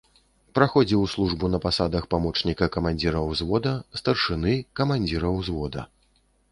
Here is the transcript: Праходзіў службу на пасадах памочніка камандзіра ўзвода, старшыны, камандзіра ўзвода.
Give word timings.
Праходзіў 0.59 1.03
службу 1.11 1.49
на 1.55 1.59
пасадах 1.67 2.07
памочніка 2.13 2.71
камандзіра 2.77 3.19
ўзвода, 3.29 3.75
старшыны, 4.03 4.59
камандзіра 4.83 5.29
ўзвода. 5.41 5.89